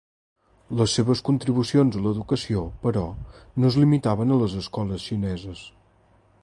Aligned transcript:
Les 0.77 0.95
seves 0.99 1.19
contribucions 1.27 1.97
a 1.99 2.01
l'educació, 2.05 2.63
però, 2.87 3.05
no 3.59 3.71
es 3.73 3.79
limitaven 3.83 4.37
a 4.37 4.41
les 4.45 4.57
escoles 4.65 5.09
xineses. 5.11 5.63